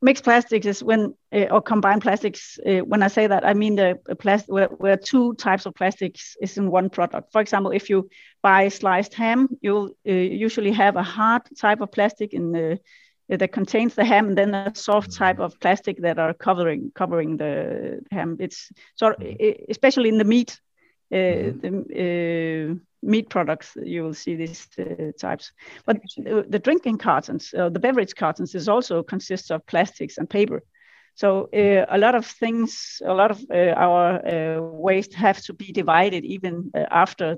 Mixed 0.00 0.22
plastics 0.22 0.66
is 0.66 0.82
when 0.82 1.14
uh, 1.32 1.46
or 1.50 1.60
combined 1.60 2.02
plastics. 2.02 2.58
Uh, 2.64 2.78
when 2.78 3.02
I 3.02 3.08
say 3.08 3.26
that, 3.26 3.44
I 3.44 3.54
mean 3.54 3.76
the 3.76 3.98
plastic 4.18 4.52
where, 4.52 4.68
where, 4.68 4.96
two 4.96 5.34
types 5.34 5.66
of 5.66 5.74
plastics 5.74 6.36
is 6.40 6.56
in 6.56 6.70
one 6.70 6.88
product. 6.88 7.32
For 7.32 7.40
example, 7.40 7.72
if 7.72 7.90
you 7.90 8.08
buy 8.42 8.68
sliced 8.68 9.14
ham, 9.14 9.48
you'll 9.60 9.90
uh, 10.08 10.12
usually 10.12 10.72
have 10.72 10.96
a 10.96 11.02
hard 11.02 11.42
type 11.58 11.80
of 11.80 11.90
plastic 11.90 12.32
in 12.32 12.52
the 12.52 12.78
that 13.36 13.52
contains 13.52 13.94
the 13.94 14.04
ham, 14.04 14.28
and 14.28 14.38
then 14.38 14.54
a 14.54 14.74
soft 14.74 15.12
type 15.12 15.36
mm-hmm. 15.36 15.44
of 15.44 15.60
plastic 15.60 16.00
that 16.00 16.18
are 16.18 16.32
covering 16.32 16.90
covering 16.94 17.36
the 17.36 18.00
ham. 18.10 18.36
It's 18.40 18.72
sort 18.94 19.16
of, 19.16 19.22
mm-hmm. 19.22 19.70
especially 19.70 20.08
in 20.08 20.18
the 20.18 20.24
meat, 20.24 20.60
uh, 21.12 21.16
mm-hmm. 21.16 21.82
the 21.88 22.72
uh, 22.72 22.74
meat 23.02 23.28
products, 23.28 23.76
you 23.82 24.02
will 24.02 24.14
see 24.14 24.34
these 24.34 24.66
uh, 24.78 25.12
types. 25.18 25.52
But 25.84 26.00
the, 26.16 26.46
the 26.48 26.58
drinking 26.58 26.98
cartons, 26.98 27.54
uh, 27.54 27.68
the 27.68 27.80
beverage 27.80 28.14
cartons, 28.14 28.54
is 28.54 28.68
also 28.68 29.02
consists 29.02 29.50
of 29.50 29.66
plastics 29.66 30.18
and 30.18 30.28
paper. 30.28 30.62
So 31.14 31.48
uh, 31.52 31.84
a 31.88 31.98
lot 31.98 32.14
of 32.14 32.24
things, 32.26 33.02
a 33.04 33.12
lot 33.12 33.30
of 33.30 33.44
uh, 33.50 33.74
our 33.76 34.62
waste 34.62 35.14
have 35.14 35.42
to 35.42 35.52
be 35.52 35.72
divided 35.72 36.24
even 36.24 36.70
after 36.74 37.36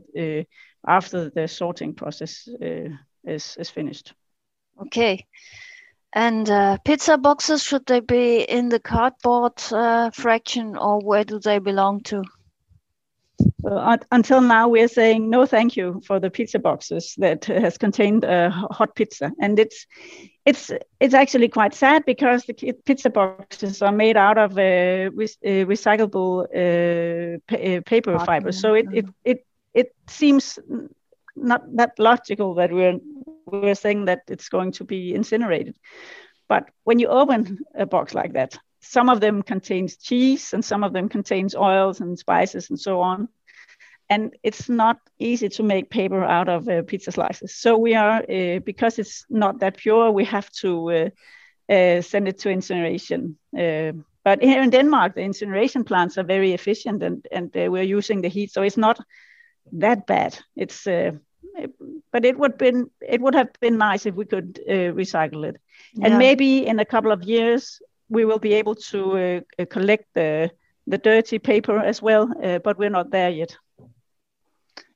after 0.87 1.31
the 1.31 1.49
sorting 1.49 1.95
process 1.95 2.49
is 3.25 3.57
is 3.59 3.71
finished. 3.71 4.15
Okay. 4.83 5.27
And 6.13 6.51
uh, 6.51 6.79
pizza 6.85 7.17
boxes, 7.17 7.63
should 7.63 7.87
they 7.87 8.01
be 8.01 8.41
in 8.41 8.69
the 8.69 8.81
cardboard 8.81 9.53
uh, 9.71 10.11
fraction 10.11 10.77
or 10.77 11.01
where 11.01 11.25
do 11.25 11.39
they 11.39 11.59
belong 11.59 12.03
to? 12.05 12.25
Well, 13.63 13.99
until 14.11 14.41
now, 14.41 14.69
we're 14.69 14.89
saying 14.89 15.31
no, 15.31 15.47
thank 15.47 15.77
you 15.77 16.01
for 16.07 16.19
the 16.19 16.31
pizza 16.31 16.59
boxes 16.59 17.15
that 17.19 17.45
has 17.45 17.79
contained 17.79 18.25
a 18.25 18.51
hot 18.51 18.95
pizza, 18.95 19.33
and 19.41 19.59
it's 19.59 19.87
it's 20.45 20.71
it's 20.99 21.15
actually 21.15 21.49
quite 21.49 21.75
sad 21.75 22.05
because 22.05 22.45
the 22.45 22.55
pizza 22.85 23.11
boxes 23.11 23.83
are 23.83 23.93
made 23.93 24.17
out 24.17 24.39
of 24.39 24.59
uh, 24.59 25.11
re 25.15 25.27
uh, 25.45 25.65
recyclable 25.67 26.45
uh, 26.45 27.39
pa 27.49 27.57
uh, 27.57 27.81
paper 27.83 28.19
fiber, 28.19 28.53
so 28.53 28.75
it, 28.75 28.87
it 28.93 29.07
it 29.25 29.47
it 29.75 29.95
seems 30.09 30.59
not 31.41 31.63
that 31.77 31.99
logical 31.99 32.55
that 32.55 32.73
we're 32.73 32.99
we're 33.47 33.75
saying 33.75 34.05
that 34.05 34.23
it's 34.29 34.49
going 34.49 34.73
to 34.73 34.85
be 34.85 35.15
incinerated. 35.15 35.77
But 36.49 36.71
when 36.85 36.99
you 36.99 37.09
open 37.09 37.59
a 37.75 37.87
box 37.87 38.15
like 38.15 38.33
that, 38.35 38.59
some 38.81 39.09
of 39.09 39.21
them 39.21 39.43
contains 39.43 39.97
cheese 39.97 40.53
and 40.53 40.65
some 40.65 40.85
of 40.85 40.93
them 40.93 41.09
contains 41.09 41.55
oils 41.55 42.01
and 42.01 42.19
spices 42.19 42.71
and 42.71 42.79
so 42.79 43.01
on 43.01 43.29
and 44.11 44.35
it's 44.43 44.69
not 44.69 44.99
easy 45.19 45.49
to 45.49 45.63
make 45.63 45.89
paper 45.89 46.25
out 46.25 46.49
of 46.49 46.69
uh, 46.69 46.83
pizza 46.83 47.13
slices. 47.13 47.55
So 47.55 47.79
we 47.79 47.95
are 47.95 48.23
uh, 48.29 48.59
because 48.59 48.99
it's 48.99 49.25
not 49.31 49.61
that 49.61 49.77
pure, 49.77 50.11
we 50.11 50.25
have 50.25 50.51
to 50.61 50.91
uh, 50.91 51.11
uh 51.73 52.03
send 52.03 52.29
it 52.29 52.39
to 52.41 52.51
incineration. 52.51 53.39
Uh, 53.57 53.93
but 54.25 54.43
here 54.43 54.63
in 54.63 54.71
Denmark, 54.71 55.15
the 55.15 55.23
incineration 55.23 55.85
plants 55.85 56.19
are 56.19 56.27
very 56.27 56.53
efficient, 56.53 57.03
and 57.03 57.27
and 57.33 57.57
uh, 57.57 57.71
we're 57.71 57.97
using 57.99 58.23
the 58.23 58.29
heat, 58.29 58.53
so 58.53 58.63
it's 58.63 58.77
not 58.77 58.99
that 59.79 60.07
bad. 60.07 60.39
It's 60.57 60.87
but 62.13 62.25
it 62.25 62.39
would 62.39 62.59
been 62.59 62.91
it 63.01 63.21
would 63.21 63.35
have 63.35 63.49
been 63.61 63.79
nice 63.79 64.07
if 64.07 64.15
we 64.15 64.25
could 64.25 64.61
uh, 64.69 64.93
recycle 64.95 65.47
it, 65.49 65.57
yeah. 65.95 66.07
and 66.07 66.19
maybe 66.19 66.67
in 66.67 66.79
a 66.79 66.85
couple 66.85 67.13
of 67.13 67.23
years 67.23 67.81
we 68.09 68.25
will 68.25 68.39
be 68.39 68.55
able 68.55 68.75
to 68.75 69.17
uh, 69.17 69.41
uh, 69.59 69.65
collect 69.67 70.07
the 70.15 70.51
the 70.87 70.99
dirty 70.99 71.39
paper 71.39 71.79
as 71.79 72.03
well, 72.03 72.29
but 72.65 72.79
we're 72.79 72.91
not 72.91 73.11
there 73.11 73.31
yet. 73.31 73.57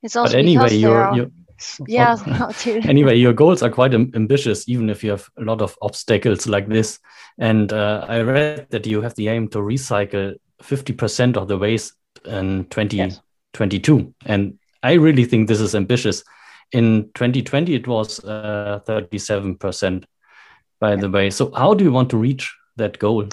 It's 0.02 0.16
also 0.16 0.32
but 0.32 0.38
anyway, 0.38 0.74
you're, 0.74 1.14
you're 1.14 1.30
yeah. 1.86 2.16
anyway, 2.66 3.16
your 3.16 3.32
goals 3.32 3.62
are 3.62 3.70
quite 3.70 3.94
ambitious, 3.94 4.68
even 4.68 4.90
if 4.90 5.02
you 5.04 5.10
have 5.10 5.28
a 5.38 5.42
lot 5.42 5.60
of 5.60 5.76
obstacles 5.82 6.46
like 6.46 6.68
this. 6.68 6.98
And 7.38 7.72
uh, 7.72 8.04
I 8.08 8.20
read 8.20 8.66
that 8.70 8.86
you 8.86 9.02
have 9.02 9.14
the 9.14 9.28
aim 9.28 9.48
to 9.48 9.58
recycle 9.58 10.34
50% 10.62 11.36
of 11.36 11.48
the 11.48 11.58
waste 11.58 11.94
in 12.24 12.64
2022. 12.66 13.96
Yes. 13.96 14.06
And 14.26 14.58
I 14.82 14.94
really 14.94 15.24
think 15.24 15.48
this 15.48 15.60
is 15.60 15.74
ambitious. 15.74 16.24
In 16.72 17.10
2020, 17.14 17.74
it 17.74 17.86
was 17.86 18.24
uh, 18.24 18.80
37%, 18.86 20.04
by 20.80 20.90
yeah. 20.90 20.96
the 20.96 21.10
way. 21.10 21.30
So, 21.30 21.52
how 21.52 21.74
do 21.74 21.84
you 21.84 21.92
want 21.92 22.10
to 22.10 22.16
reach 22.16 22.54
that 22.76 22.98
goal? 22.98 23.28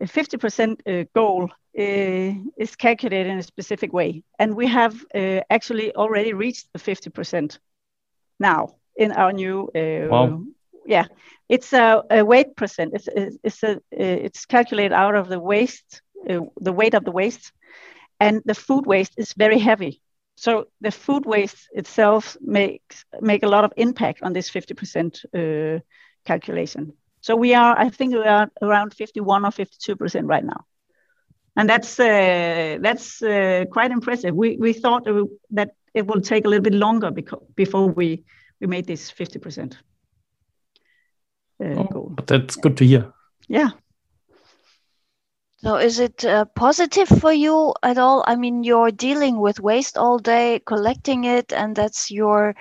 A 0.00 0.04
50% 0.04 0.80
uh, 0.86 1.04
goal 1.14 1.50
uh, 1.78 2.32
is 2.56 2.76
calculated 2.76 3.30
in 3.30 3.38
a 3.38 3.42
specific 3.42 3.92
way. 3.92 4.22
And 4.38 4.54
we 4.54 4.66
have 4.66 4.94
uh, 5.14 5.40
actually 5.50 5.94
already 5.94 6.32
reached 6.32 6.68
the 6.72 6.78
50% 6.78 7.58
now 8.38 8.76
in 8.96 9.12
our 9.12 9.32
new. 9.32 9.68
Uh, 9.74 10.08
wow. 10.08 10.42
Yeah, 10.86 11.06
it's 11.48 11.72
a, 11.72 12.02
a 12.10 12.24
weight 12.24 12.54
percent. 12.54 12.92
It's, 12.94 13.08
it's, 13.42 13.62
a, 13.64 13.80
it's 13.90 14.46
calculated 14.46 14.92
out 14.92 15.16
of 15.16 15.28
the 15.28 15.40
waste, 15.40 16.00
the 16.24 16.72
weight 16.72 16.94
of 16.94 17.04
the 17.04 17.10
waste. 17.10 17.52
And 18.20 18.40
the 18.44 18.54
food 18.54 18.86
waste 18.86 19.14
is 19.16 19.32
very 19.32 19.58
heavy. 19.58 20.00
So 20.36 20.66
the 20.80 20.90
food 20.90 21.26
waste 21.26 21.68
itself 21.72 22.36
makes 22.40 23.04
make 23.20 23.42
a 23.42 23.48
lot 23.48 23.64
of 23.64 23.72
impact 23.76 24.22
on 24.22 24.32
this 24.32 24.50
50% 24.50 25.80
calculation. 26.24 26.92
So 27.20 27.34
we 27.34 27.54
are, 27.54 27.76
I 27.78 27.90
think 27.90 28.14
we 28.14 28.20
are 28.20 28.48
around 28.62 28.94
51 28.94 29.44
or 29.44 29.50
52% 29.50 30.28
right 30.28 30.44
now 30.44 30.66
and 31.56 31.68
that's 31.68 31.98
uh, 31.98 32.78
that's 32.80 33.22
uh, 33.22 33.64
quite 33.72 33.90
impressive. 33.90 34.34
We 34.34 34.56
we 34.56 34.72
thought 34.72 35.08
that 35.50 35.70
it 35.94 36.06
will 36.06 36.20
take 36.20 36.44
a 36.44 36.48
little 36.48 36.62
bit 36.62 36.74
longer 36.74 37.10
because, 37.10 37.42
before 37.54 37.88
we 37.88 38.24
we 38.60 38.66
made 38.66 38.86
this 38.86 39.10
fifty 39.10 39.38
percent 39.38 39.78
uh, 41.64 41.74
oh, 41.76 41.84
goal. 41.84 42.12
But 42.14 42.26
that's 42.26 42.56
good 42.56 42.76
to 42.76 42.84
hear. 42.84 43.12
Yeah. 43.48 43.70
So 45.58 45.76
is 45.76 45.98
it 46.00 46.24
uh, 46.24 46.44
positive 46.54 47.08
for 47.08 47.32
you 47.32 47.74
at 47.82 47.98
all? 47.98 48.24
I 48.26 48.36
mean, 48.36 48.62
you're 48.64 48.90
dealing 48.90 49.38
with 49.40 49.60
waste 49.60 49.96
all 49.98 50.18
day, 50.18 50.60
collecting 50.66 51.24
it, 51.24 51.52
and 51.52 51.74
that's 51.76 52.10
your 52.10 52.54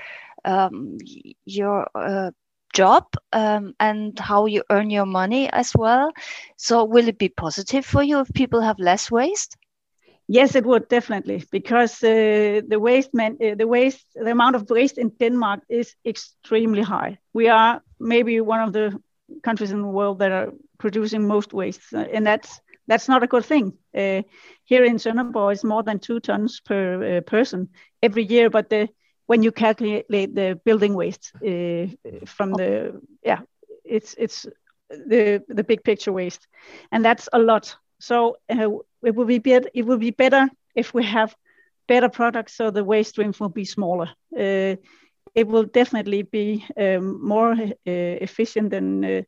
um, 0.46 0.98
your 1.46 1.88
uh, 1.96 2.32
job 2.74 3.06
um, 3.34 3.74
and 3.80 4.18
how 4.20 4.46
you 4.46 4.64
earn 4.70 4.90
your 4.90 5.06
money 5.06 5.50
as 5.52 5.74
well. 5.76 6.12
So, 6.58 6.84
will 6.86 7.08
it 7.08 7.18
be 7.18 7.30
positive 7.30 7.86
for 7.86 8.04
you 8.04 8.20
if 8.20 8.34
people 8.34 8.62
have 8.62 8.80
less 8.80 9.12
waste? 9.12 9.58
Yes, 10.28 10.56
it 10.56 10.66
would 10.66 10.88
definitely 10.90 11.44
because 11.52 12.04
uh, 12.04 12.62
the 12.68 12.80
waste, 12.80 13.14
man, 13.14 13.38
uh, 13.44 13.56
the 13.56 13.68
waste, 13.68 14.06
the 14.16 14.32
amount 14.32 14.56
of 14.56 14.70
waste 14.70 14.98
in 14.98 15.10
Denmark 15.20 15.62
is 15.70 15.96
extremely 16.06 16.82
high. 16.82 17.18
We 17.34 17.48
are 17.50 17.82
maybe 18.00 18.40
one 18.42 18.62
of 18.62 18.74
the 18.74 19.00
countries 19.44 19.72
in 19.72 19.82
the 19.82 19.88
world 19.88 20.20
that 20.20 20.32
are 20.32 20.52
producing 20.80 21.28
most 21.28 21.54
waste, 21.54 21.94
uh, 21.94 22.06
and 22.14 22.26
that's 22.26 22.62
that's 22.88 23.08
not 23.08 23.24
a 23.24 23.28
good 23.28 23.46
thing. 23.46 23.74
Uh, 23.98 24.22
here 24.64 24.84
in 24.86 24.98
Sønderborg, 24.98 25.52
it's 25.52 25.64
more 25.64 25.84
than 25.84 26.00
two 26.00 26.20
tons 26.20 26.62
per 26.62 27.18
uh, 27.18 27.22
person 27.22 27.70
every 28.02 28.24
year, 28.24 28.50
but 28.50 28.70
the 28.70 28.88
when 29.28 29.44
you 29.44 29.52
calculate 29.52 30.36
the 30.36 30.60
building 30.66 30.94
waste 30.96 31.34
uh, 31.44 31.88
from 32.26 32.54
the 32.54 33.02
yeah 33.24 33.40
it's 33.84 34.16
it's 34.18 34.46
the 34.90 35.42
the 35.48 35.64
big 35.64 35.84
picture 35.84 36.12
waste. 36.14 36.48
And 36.92 37.04
that's 37.06 37.30
a 37.34 37.40
lot. 37.40 37.76
So 38.00 38.38
uh, 38.50 38.70
it 39.04 39.16
will 39.16 39.26
be 39.26 39.40
better 39.40 39.70
it 39.74 39.86
will 39.86 39.98
be 40.00 40.12
better 40.12 40.50
if 40.76 40.94
we 40.94 41.04
have 41.04 41.36
better 41.88 42.10
products 42.10 42.56
so 42.56 42.72
the 42.72 42.84
waste 42.84 43.10
streams 43.12 43.40
will 43.40 43.54
be 43.54 43.66
smaller. 43.66 44.10
Uh, 44.38 44.76
it 45.36 45.48
will 45.48 45.66
definitely 45.66 46.24
be 46.24 46.64
um, 46.78 47.28
more 47.28 47.52
uh, 47.52 47.76
efficient 48.22 48.70
than 48.72 49.26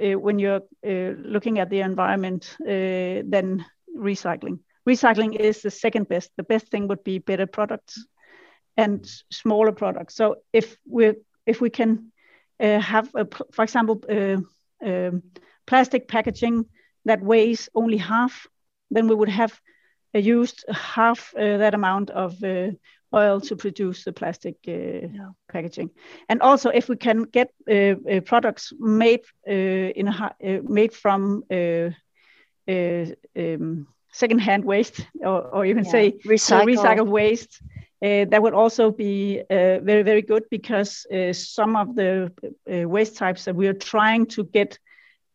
Eh, 0.00 0.14
when 0.14 0.38
you're 0.38 0.62
eh, 0.82 1.14
looking 1.16 1.58
at 1.58 1.70
the 1.70 1.80
environment 1.80 2.56
eh, 2.66 3.22
than 3.26 3.64
recycling 3.96 4.58
recycling 4.88 5.34
is 5.34 5.62
the 5.62 5.70
second 5.70 6.08
best 6.08 6.30
the 6.36 6.42
best 6.42 6.68
thing 6.68 6.88
would 6.88 7.02
be 7.04 7.18
better 7.18 7.46
products 7.46 8.06
and 8.76 9.04
smaller 9.30 9.72
products. 9.72 10.14
So 10.14 10.36
if 10.52 10.76
we 10.86 11.14
if 11.46 11.60
we 11.60 11.70
can 11.70 12.12
have, 12.60 13.08
a, 13.14 13.26
for 13.52 13.62
example, 13.62 14.00
um, 14.84 15.22
plastic 15.66 16.08
packaging 16.08 16.66
that 17.04 17.22
weighs 17.22 17.68
only 17.74 17.96
half, 17.96 18.46
then 18.90 19.08
we 19.08 19.14
would 19.14 19.28
have 19.28 19.60
used 20.14 20.64
half 20.68 21.34
uh, 21.36 21.58
that 21.58 21.74
amount 21.74 22.10
of 22.10 22.32
oil 23.14 23.40
to 23.40 23.56
produce 23.56 24.04
the 24.04 24.12
plastic 24.12 24.56
uh, 24.68 24.72
yeah. 24.72 25.30
packaging. 25.50 25.90
And 26.28 26.42
also, 26.42 26.70
if 26.70 26.88
we 26.88 26.96
can 26.96 27.24
get 27.24 27.50
products 28.24 28.72
made 28.78 29.24
in 29.46 30.08
a, 30.08 30.60
made 30.62 30.92
from 30.92 31.44
um, 31.50 31.94
secondhand 34.12 34.64
waste, 34.64 35.00
or, 35.20 35.42
or 35.42 35.64
even 35.64 35.84
yeah. 35.84 35.90
say 35.90 36.12
Recycle. 36.26 36.76
recycled 36.76 37.08
waste, 37.08 37.60
uh, 38.02 38.24
that 38.30 38.42
would 38.42 38.54
also 38.54 38.90
be 38.90 39.42
uh, 39.50 39.80
very, 39.80 40.02
very 40.02 40.22
good 40.22 40.44
because 40.50 41.06
uh, 41.12 41.32
some 41.32 41.76
of 41.76 41.96
the 41.96 42.32
uh, 42.72 42.88
waste 42.88 43.16
types 43.16 43.44
that 43.44 43.56
we 43.56 43.66
are 43.66 43.74
trying 43.74 44.26
to 44.26 44.44
get 44.44 44.78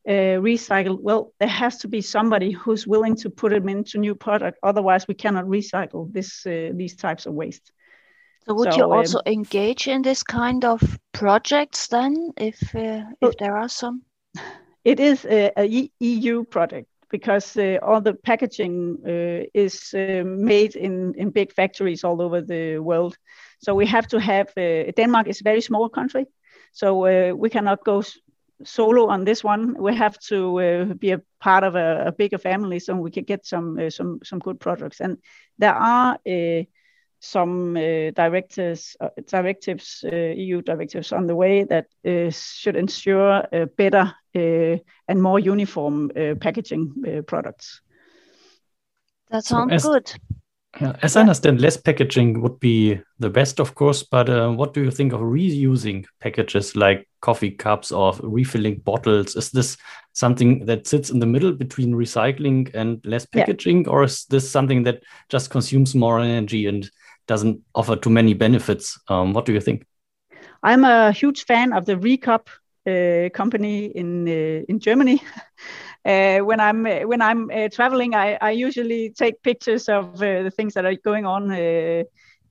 uh, 0.07 0.41
recycled, 0.41 0.99
well, 1.01 1.33
there 1.39 1.47
has 1.47 1.77
to 1.77 1.87
be 1.87 2.01
somebody 2.01 2.51
who's 2.51 2.85
willing 2.85 3.15
to 3.17 3.29
put 3.29 3.51
them 3.51 3.69
into 3.69 3.97
new 3.97 4.15
product. 4.15 4.57
Otherwise, 4.63 5.07
we 5.07 5.13
cannot 5.13 5.45
recycle 5.45 6.11
this 6.11 6.45
uh, 6.45 6.71
these 6.73 6.95
types 6.95 7.25
of 7.25 7.33
waste. 7.33 7.71
So, 8.45 8.53
would 8.55 8.73
so, 8.73 8.77
you 8.77 8.91
also 8.91 9.17
um, 9.19 9.23
engage 9.33 9.87
in 9.87 10.01
this 10.01 10.23
kind 10.23 10.65
of 10.65 10.81
projects 11.11 11.87
then, 11.87 12.31
if 12.37 12.75
if 13.21 13.37
there 13.37 13.57
are 13.57 13.69
some? 13.69 14.03
It 14.83 14.99
is 14.99 15.25
a, 15.25 15.51
a 15.57 15.89
EU 15.99 16.43
project 16.43 16.87
because 17.13 17.55
uh, 17.57 17.77
all 17.83 18.01
the 18.01 18.15
packaging 18.15 18.97
uh, 19.05 19.45
is 19.53 19.93
uh, 19.93 20.23
made 20.25 20.75
in, 20.75 21.13
in 21.15 21.29
big 21.29 21.53
factories 21.53 22.03
all 22.03 22.19
over 22.21 22.41
the 22.41 22.79
world. 22.79 23.15
So 23.59 23.75
we 23.75 23.85
have 23.85 24.07
to 24.07 24.19
have, 24.19 24.47
uh, 24.57 24.91
Denmark 24.97 25.27
is 25.27 25.39
a 25.39 25.43
very 25.43 25.61
small 25.61 25.89
country, 25.89 26.25
so 26.71 27.05
uh, 27.05 27.35
we 27.35 27.49
cannot 27.49 27.85
go 27.85 28.01
solo 28.65 29.07
on 29.07 29.25
this 29.25 29.43
one. 29.43 29.75
We 29.79 29.95
have 29.95 30.17
to 30.29 30.59
uh, 30.59 30.85
be 30.93 31.11
a 31.11 31.21
part 31.39 31.63
of 31.63 31.75
a, 31.75 32.05
a, 32.07 32.11
bigger 32.11 32.37
family 32.37 32.79
so 32.79 32.95
we 32.95 33.11
can 33.11 33.23
get 33.23 33.45
some, 33.45 33.89
some, 33.89 34.19
some 34.23 34.39
good 34.39 34.59
products. 34.59 35.01
And 35.01 35.17
there 35.57 35.73
are 35.73 36.17
some 37.23 37.77
uh, 37.77 38.11
directives, 38.11 38.97
uh, 38.99 39.07
directives 39.27 40.03
uh, 40.03 40.33
EU 40.35 40.61
directives 40.61 41.13
on 41.13 41.25
the 41.25 41.35
way 41.35 41.63
that 41.63 41.87
should 42.33 42.75
ensure 42.75 43.43
better 43.77 44.13
and 44.35 45.21
more 45.21 45.39
uniform 45.39 46.11
packaging 46.41 47.23
products. 47.25 47.81
That 49.29 49.45
sounds 49.45 49.71
so 49.71 49.75
as, 49.75 49.83
good. 49.83 50.19
Yeah, 50.81 50.95
as. 51.01 51.15
I 51.15 51.21
understand, 51.21 51.61
less 51.61 51.77
packaging 51.77 52.41
would 52.41 52.59
be 52.59 52.99
the 53.19 53.29
best, 53.29 53.59
of 53.59 53.75
course. 53.75 54.01
But 54.01 54.29
uh, 54.29 54.51
what 54.51 54.73
do 54.73 54.83
you 54.83 54.91
think 54.91 55.13
of 55.13 55.19
reusing 55.19 56.05
packages 56.19 56.75
like 56.75 57.07
coffee 57.21 57.51
cups 57.51 57.91
or 57.91 58.13
refilling 58.23 58.79
bottles? 58.79 59.35
Is 59.35 59.51
this 59.51 59.77
something 60.13 60.65
that 60.65 60.87
sits 60.87 61.11
in 61.11 61.19
the 61.19 61.27
middle 61.27 61.51
between 61.51 61.93
recycling 61.93 62.73
and 62.73 62.99
less 63.05 63.25
packaging, 63.25 63.83
yeah. 63.83 63.89
or 63.91 64.03
is 64.03 64.25
this 64.25 64.49
something 64.49 64.83
that 64.83 65.03
just 65.29 65.51
consumes 65.51 65.93
more 65.93 66.19
energy 66.19 66.65
and 66.65 66.89
doesn't 67.27 67.61
offer 67.73 67.95
too 67.95 68.09
many 68.09 68.33
benefits. 68.33 68.99
Um, 69.07 69.33
what 69.33 69.45
do 69.45 69.53
you 69.53 69.61
think? 69.61 69.85
I'm 70.61 70.83
a 70.83 71.11
huge 71.11 71.45
fan 71.45 71.73
of 71.73 71.85
the 71.85 71.95
Recup 71.95 72.47
uh, 72.85 73.29
company 73.29 73.85
in 73.85 74.27
uh, 74.27 74.65
in 74.67 74.79
Germany. 74.79 75.21
Uh, 76.05 76.39
when 76.39 76.59
I'm 76.59 76.83
when 77.07 77.21
I'm 77.21 77.49
uh, 77.49 77.69
traveling, 77.69 78.13
I, 78.13 78.37
I 78.41 78.51
usually 78.51 79.11
take 79.11 79.41
pictures 79.41 79.87
of 79.87 80.15
uh, 80.15 80.43
the 80.43 80.51
things 80.51 80.73
that 80.73 80.85
are 80.85 80.95
going 80.95 81.25
on 81.25 81.51
uh, 81.51 82.03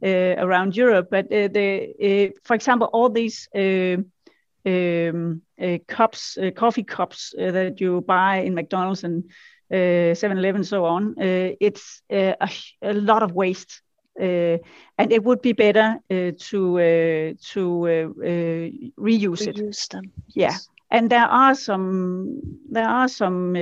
around 0.02 0.76
Europe. 0.76 1.08
But 1.10 1.28
the 1.28 2.32
for 2.44 2.54
example, 2.54 2.88
all 2.92 3.10
these 3.10 3.48
um, 3.54 5.42
cups, 5.86 6.38
coffee 6.56 6.84
cups 6.84 7.34
that 7.36 7.80
you 7.80 8.00
buy 8.00 8.36
in 8.38 8.54
McDonald's 8.54 9.04
and 9.04 9.24
uh, 9.72 10.14
7-Eleven, 10.14 10.64
so 10.64 10.84
on, 10.84 11.14
uh, 11.18 11.56
it's 11.58 12.02
uh, 12.12 12.34
a, 12.40 12.50
a, 12.82 12.92
lot 12.92 13.22
of 13.22 13.32
waste. 13.32 13.80
Uh, 14.20 14.58
and 14.98 15.10
it 15.10 15.24
would 15.24 15.40
be 15.40 15.54
better 15.54 15.96
uh, 16.10 16.30
to 16.38 16.78
uh, 16.78 17.32
to 17.40 18.12
reuse, 18.20 18.92
reuse 18.98 19.46
it. 19.46 19.56
Reuse 19.56 19.88
them. 19.88 20.12
Yeah, 20.34 20.58
and 20.92 21.10
there 21.10 21.26
are 21.26 21.54
some 21.56 22.40
there 22.70 22.88
are 22.88 23.08
some 23.08 23.56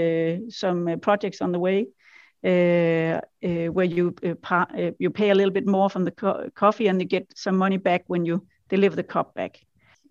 some 0.50 0.98
projects 1.00 1.42
on 1.42 1.52
the 1.52 1.60
way 1.60 1.88
uh, 2.44 3.20
uh, 3.46 3.66
where 3.72 3.86
you 3.86 4.14
uh, 4.24 4.90
you 4.98 5.10
pay 5.10 5.30
a 5.30 5.34
little 5.34 5.52
bit 5.52 5.66
more 5.66 5.90
from 5.90 6.04
the 6.04 6.12
co- 6.12 6.50
coffee 6.56 6.88
and 6.88 7.00
you 7.00 7.08
get 7.08 7.26
some 7.36 7.56
money 7.58 7.78
back 7.78 8.04
when 8.08 8.26
you 8.26 8.46
deliver 8.70 8.96
the 8.96 9.04
cup 9.04 9.34
back. 9.34 9.58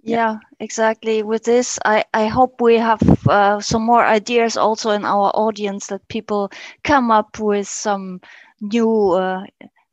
Yeah, 0.04 0.38
exactly. 0.60 1.24
With 1.24 1.44
this, 1.44 1.80
I, 1.86 2.06
I 2.14 2.28
hope 2.28 2.62
we 2.62 2.78
have 2.78 3.02
uh, 3.28 3.60
some 3.62 3.84
more 3.86 4.06
ideas 4.06 4.58
also 4.58 4.92
in 4.92 5.06
our 5.06 5.32
audience 5.36 5.88
that 5.88 6.08
people 6.08 6.52
come 6.84 7.12
up 7.12 7.40
with 7.40 7.68
some 7.68 8.22
new 8.62 9.12
uh, 9.12 9.44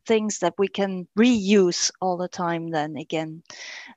things 0.07 0.39
that 0.39 0.55
we 0.59 0.69
can 0.69 1.07
reuse 1.19 1.91
all 2.01 2.17
the 2.17 2.29
time 2.29 2.69
then 2.71 2.97
again. 2.97 3.43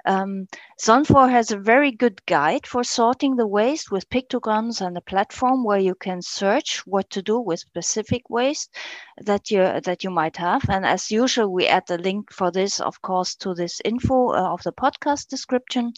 Um, 0.05 0.47
Sonfor 0.79 1.29
has 1.29 1.51
a 1.51 1.57
very 1.57 1.91
good 1.91 2.25
guide 2.25 2.65
for 2.65 2.83
sorting 2.83 3.35
the 3.35 3.47
waste 3.47 3.91
with 3.91 4.09
pictograms 4.09 4.81
and 4.81 4.97
a 4.97 5.01
platform 5.01 5.63
where 5.63 5.79
you 5.79 5.95
can 5.95 6.21
search 6.21 6.85
what 6.85 7.09
to 7.11 7.21
do 7.21 7.39
with 7.39 7.59
specific 7.59 8.29
waste 8.29 8.73
that 9.21 9.51
you 9.51 9.59
that 9.83 10.03
you 10.03 10.09
might 10.09 10.37
have. 10.37 10.63
And 10.69 10.85
as 10.85 11.11
usual, 11.11 11.51
we 11.51 11.67
add 11.67 11.83
the 11.87 11.97
link 11.97 12.31
for 12.31 12.51
this, 12.51 12.79
of 12.79 13.01
course, 13.01 13.35
to 13.35 13.53
this 13.53 13.81
info 13.83 14.29
uh, 14.29 14.53
of 14.53 14.63
the 14.63 14.71
podcast 14.71 15.27
description. 15.27 15.93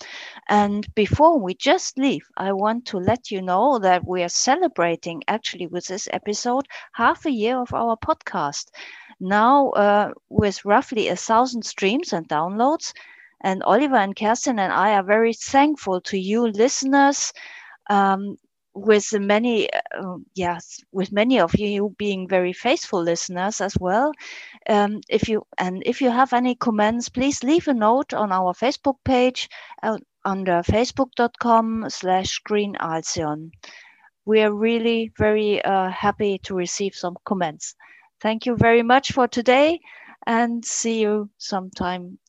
And 0.50 0.88
before 0.96 1.40
we 1.40 1.54
just 1.54 1.98
leave, 1.98 2.26
I 2.38 2.54
want 2.54 2.86
to 2.88 2.98
let 2.98 3.32
you 3.32 3.42
know 3.42 3.80
that 3.80 4.08
we 4.08 4.24
are 4.24 4.30
celebrating 4.30 5.22
actually 5.28 5.68
with 5.68 5.86
this 5.86 6.08
episode 6.12 6.66
half 6.94 7.26
a 7.26 7.32
year 7.32 7.58
of 7.58 7.74
our 7.74 7.98
podcast 7.98 8.66
now 9.22 9.70
uh, 9.72 10.12
with 10.30 10.66
roughly 10.66 11.08
a 11.08 11.16
thousand 11.16 11.64
streams 11.64 12.14
and 12.14 12.28
downloads. 12.28 12.94
And 13.42 13.64
Oliver 13.64 13.96
and 13.96 14.16
Kerstin 14.16 14.60
and 14.60 14.74
I 14.74 14.94
are 14.96 15.04
very 15.04 15.34
thankful 15.34 16.02
to 16.02 16.18
you 16.18 16.48
listeners. 16.48 17.34
Um, 17.90 18.38
with 18.74 19.12
many 19.20 19.70
uh, 19.74 20.16
yes 20.34 20.80
with 20.94 21.12
many 21.12 21.40
of 21.40 21.54
you 21.56 21.94
being 21.98 22.28
very 22.28 22.54
faithful 22.54 23.04
listeners 23.04 23.60
as 23.60 23.76
well 23.80 24.14
um, 24.70 25.02
if 25.10 25.28
you 25.28 25.46
and 25.58 25.84
if 25.86 26.02
you 26.02 26.10
have 26.10 26.32
any 26.34 26.56
comments 26.56 27.10
please 27.10 27.44
leave 27.44 27.68
a 27.68 27.74
note 27.74 28.14
on 28.14 28.32
our 28.32 28.54
facebook 28.54 28.96
page 29.04 29.50
uh, 29.84 29.98
under 30.24 30.62
facebook.com 30.64 31.86
slash 31.90 32.40
green 32.40 32.76
we 34.26 34.42
are 34.42 34.54
really 34.54 35.12
very 35.18 35.62
uh, 35.66 35.90
happy 35.90 36.38
to 36.38 36.56
receive 36.56 36.96
some 36.96 37.18
comments 37.26 37.76
Thank 38.22 38.46
you 38.46 38.56
very 38.56 38.84
much 38.84 39.12
for 39.12 39.28
today 39.28 39.80
and 40.28 40.64
see 40.64 41.02
you 41.02 41.30
sometime 41.38 42.20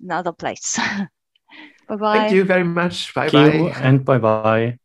another 0.00 0.32
place. 0.32 0.78
bye 1.88 1.96
bye. 1.96 2.18
Thank 2.18 2.32
you 2.32 2.44
very 2.44 2.64
much. 2.64 3.14
Bye 3.14 3.30
bye. 3.30 3.72
and 3.80 4.04
bye 4.04 4.18
bye. 4.18 4.78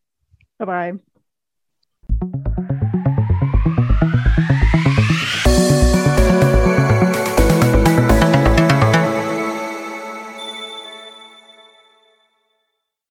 Bye 0.59 0.93
bye. 2.21 2.67